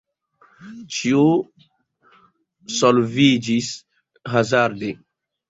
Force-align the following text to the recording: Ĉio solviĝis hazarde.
Ĉio 0.95 1.19
solviĝis 2.79 3.71
hazarde. 4.35 4.93